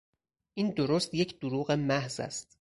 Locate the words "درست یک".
0.69-1.39